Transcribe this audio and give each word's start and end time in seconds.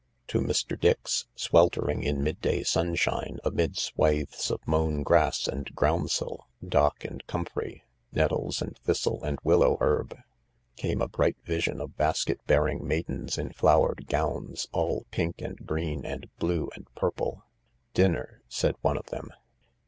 To 0.29 0.39
Mr. 0.39 0.79
Dix, 0.79 1.27
sweltering 1.35 2.01
in 2.01 2.23
mid 2.23 2.41
day 2.41 2.63
sunshine, 2.63 3.37
amid 3.43 3.77
swathes 3.77 4.49
of 4.49 4.59
mown 4.65 5.03
grass 5.03 5.47
and 5.47 5.69
groundsel, 5.75 6.47
dock 6.67 7.05
and 7.05 7.23
comfrey, 7.27 7.83
nettles 8.11 8.63
and 8.63 8.75
thistle 8.79 9.23
and 9.23 9.37
willow 9.43 9.77
herb, 9.79 10.17
came 10.75 11.03
a 11.03 11.07
bright 11.07 11.37
vision 11.45 11.79
of 11.79 11.97
basket 11.97 12.41
bearing 12.47 12.83
maidens 12.87 13.37
in 13.37 13.53
flowered 13.53 14.07
gowns, 14.07 14.67
all 14.71 15.05
pink 15.11 15.39
and 15.39 15.67
green 15.67 16.03
a 16.03 16.21
blue 16.39 16.71
and 16.73 16.87
purple." 16.95 17.43
Dinner," 17.93 18.41
said 18.49 18.77
one 18.81 18.97
of 18.97 19.05
them. 19.11 19.29